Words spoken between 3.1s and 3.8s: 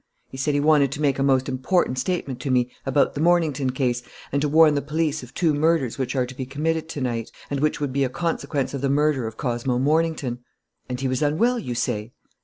the Mornington